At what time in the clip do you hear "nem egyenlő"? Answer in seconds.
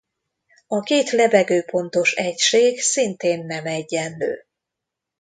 3.45-4.45